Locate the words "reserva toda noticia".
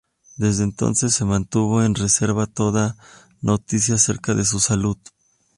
1.93-3.93